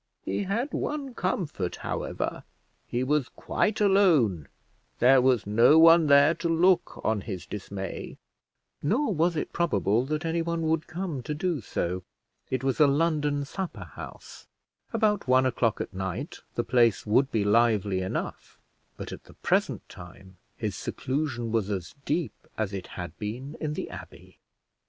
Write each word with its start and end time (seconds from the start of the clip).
He 0.23 0.45
had 0.45 0.73
one 0.73 1.13
comfort, 1.13 1.75
however: 1.75 2.43
he 2.87 3.03
was 3.03 3.29
quite 3.29 3.79
alone; 3.79 4.47
there 4.97 5.21
was 5.21 5.45
no 5.45 5.77
one 5.77 6.07
there 6.07 6.33
to 6.33 6.49
look 6.49 6.99
on 7.05 7.21
his 7.21 7.45
dismay; 7.45 8.17
nor 8.81 9.13
was 9.13 9.35
it 9.35 9.53
probable 9.53 10.03
that 10.05 10.25
anyone 10.25 10.63
would 10.63 10.87
come 10.87 11.21
to 11.21 11.35
do 11.35 11.61
so. 11.61 12.01
It 12.49 12.63
was 12.63 12.79
a 12.79 12.87
London 12.87 13.45
supper 13.45 13.91
house. 13.93 14.47
About 14.91 15.27
one 15.27 15.45
o'clock 15.45 15.79
at 15.79 15.93
night 15.93 16.39
the 16.55 16.63
place 16.63 17.05
would 17.05 17.31
be 17.31 17.43
lively 17.43 18.01
enough, 18.01 18.57
but 18.97 19.11
at 19.11 19.25
the 19.25 19.35
present 19.35 19.87
time 19.87 20.37
his 20.57 20.75
seclusion 20.75 21.51
was 21.51 21.69
as 21.69 21.93
deep 22.05 22.33
as 22.57 22.73
it 22.73 22.87
had 22.97 23.15
been 23.19 23.55
in 23.61 23.73
the 23.75 23.91
abbey. 23.91 24.39